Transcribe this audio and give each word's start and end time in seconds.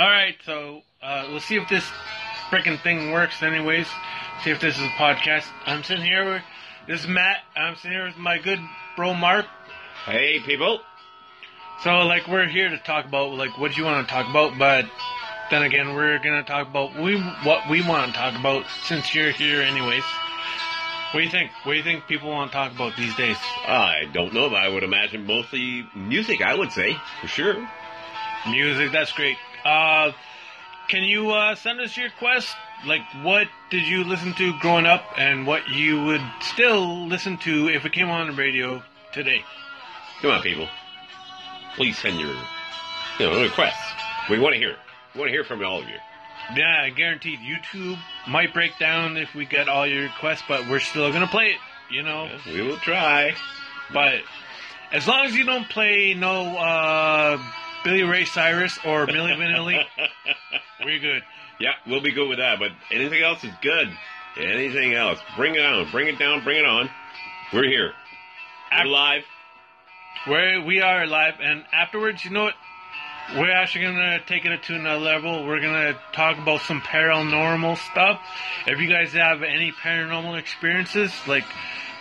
All 0.00 0.08
right, 0.08 0.34
so 0.46 0.80
uh, 1.02 1.26
we'll 1.28 1.40
see 1.40 1.56
if 1.56 1.68
this 1.68 1.84
freaking 2.48 2.82
thing 2.82 3.12
works. 3.12 3.42
Anyways, 3.42 3.86
see 4.42 4.50
if 4.50 4.58
this 4.58 4.76
is 4.76 4.82
a 4.82 4.88
podcast. 4.96 5.44
I'm 5.66 5.84
sitting 5.84 6.02
here. 6.02 6.24
With, 6.24 6.42
this 6.88 7.02
is 7.02 7.06
Matt. 7.06 7.36
I'm 7.54 7.76
sitting 7.76 7.92
here 7.92 8.06
with 8.06 8.16
my 8.16 8.38
good 8.38 8.60
bro 8.96 9.12
Mark. 9.12 9.44
Hey, 10.06 10.38
people. 10.46 10.80
So, 11.84 11.90
like, 11.98 12.28
we're 12.28 12.48
here 12.48 12.70
to 12.70 12.78
talk 12.78 13.04
about 13.04 13.34
like 13.34 13.58
what 13.58 13.76
you 13.76 13.84
want 13.84 14.08
to 14.08 14.10
talk 14.10 14.26
about, 14.30 14.58
but 14.58 14.86
then 15.50 15.64
again, 15.64 15.92
we're 15.94 16.18
gonna 16.18 16.44
talk 16.44 16.66
about 16.66 16.98
we 16.98 17.20
what 17.44 17.68
we 17.68 17.86
want 17.86 18.10
to 18.10 18.18
talk 18.18 18.40
about 18.40 18.64
since 18.84 19.14
you're 19.14 19.32
here, 19.32 19.60
anyways. 19.60 20.04
What 21.12 21.20
do 21.20 21.24
you 21.24 21.30
think? 21.30 21.50
What 21.64 21.72
do 21.72 21.76
you 21.76 21.84
think 21.84 22.06
people 22.06 22.30
want 22.30 22.52
to 22.52 22.56
talk 22.56 22.72
about 22.72 22.96
these 22.96 23.14
days? 23.16 23.36
I 23.66 24.04
don't 24.14 24.32
know, 24.32 24.48
but 24.48 24.62
I 24.62 24.68
would 24.68 24.82
imagine 24.82 25.26
mostly 25.26 25.86
music, 25.94 26.40
I 26.40 26.54
would 26.54 26.72
say, 26.72 26.96
for 27.20 27.26
sure. 27.26 27.68
Music, 28.48 28.92
that's 28.92 29.12
great. 29.12 29.36
Uh, 29.64 30.12
can 30.88 31.02
you 31.02 31.30
uh, 31.30 31.54
send 31.54 31.80
us 31.80 31.96
your 31.96 32.10
quest? 32.18 32.54
Like, 32.86 33.02
what 33.22 33.46
did 33.70 33.86
you 33.86 34.04
listen 34.04 34.32
to 34.34 34.58
growing 34.60 34.86
up, 34.86 35.04
and 35.18 35.46
what 35.46 35.68
you 35.68 36.02
would 36.04 36.22
still 36.40 37.06
listen 37.06 37.36
to 37.38 37.68
if 37.68 37.84
it 37.84 37.92
came 37.92 38.08
on 38.08 38.26
the 38.28 38.32
radio 38.32 38.82
today? 39.12 39.44
Come 40.22 40.30
on, 40.32 40.42
people. 40.42 40.68
Please 41.76 41.98
send 41.98 42.18
your, 42.18 42.34
you 43.18 43.26
know, 43.26 43.42
requests. 43.42 43.92
We 44.30 44.38
want 44.38 44.54
to 44.54 44.58
hear 44.58 44.70
it. 44.70 44.78
We 45.14 45.20
want 45.20 45.28
to 45.28 45.32
hear 45.32 45.44
from 45.44 45.64
all 45.64 45.80
of 45.82 45.88
you. 45.88 45.96
Yeah, 46.56 46.88
guaranteed. 46.90 47.38
YouTube 47.40 47.98
might 48.28 48.52
break 48.52 48.72
down 48.78 49.16
if 49.16 49.34
we 49.34 49.44
get 49.44 49.68
all 49.68 49.86
your 49.86 50.02
requests, 50.04 50.42
but 50.48 50.68
we're 50.68 50.80
still 50.80 51.12
gonna 51.12 51.26
play 51.28 51.48
it. 51.50 51.58
You 51.94 52.02
know, 52.02 52.24
Yeah, 52.46 52.52
we 52.54 52.62
will 52.62 52.78
try. 52.78 53.34
but 53.92 54.20
as 54.92 55.06
long 55.06 55.26
as 55.26 55.34
you 55.34 55.44
don't 55.44 55.68
play 55.68 56.14
no 56.14 56.56
uh, 56.56 57.38
Billy 57.84 58.02
Ray 58.02 58.24
Cyrus 58.24 58.78
or 58.84 59.06
Milli 59.06 59.36
Vanilli, 59.36 59.84
we're 60.84 60.98
good. 60.98 61.22
Yeah, 61.58 61.72
we'll 61.86 62.00
be 62.00 62.12
good 62.12 62.28
with 62.28 62.38
that. 62.38 62.58
But 62.58 62.72
anything 62.90 63.22
else 63.22 63.42
is 63.44 63.52
good. 63.62 63.88
Anything 64.38 64.94
else, 64.94 65.18
bring 65.36 65.54
it 65.54 65.64
on, 65.64 65.90
bring 65.90 66.08
it 66.08 66.18
down, 66.18 66.44
bring 66.44 66.58
it 66.58 66.64
on. 66.66 66.88
We're 67.52 67.64
here. 67.68 67.92
We're 68.72 68.84
live. 68.84 69.24
We're, 70.26 70.64
we 70.64 70.80
are 70.80 71.06
live, 71.06 71.34
and 71.40 71.64
afterwards, 71.72 72.24
you 72.24 72.30
know 72.30 72.44
what? 72.44 72.54
We're 73.36 73.50
actually 73.50 73.84
gonna 73.84 74.18
take 74.26 74.44
it 74.44 74.62
to 74.64 74.74
another 74.74 75.00
level. 75.00 75.46
We're 75.46 75.60
gonna 75.60 75.96
talk 76.12 76.38
about 76.38 76.62
some 76.62 76.80
paranormal 76.80 77.78
stuff. 77.90 78.20
If 78.66 78.80
you 78.80 78.88
guys 78.88 79.12
have 79.12 79.42
any 79.42 79.72
paranormal 79.72 80.38
experiences, 80.38 81.12
like 81.28 81.44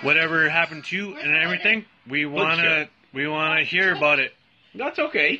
whatever 0.02 0.50
happened 0.50 0.86
to 0.86 0.96
you 0.96 1.16
and 1.16 1.36
everything, 1.36 1.86
we 2.08 2.26
wanna 2.26 2.90
we 3.14 3.28
wanna 3.28 3.64
hear 3.64 3.96
about 3.96 4.20
it. 4.20 4.34
That's 4.74 4.98
okay. 4.98 5.38